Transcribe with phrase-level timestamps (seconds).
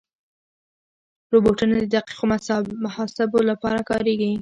[1.31, 2.25] روبوټونه د دقیقو
[2.85, 4.31] محاسبو لپاره کارېږي.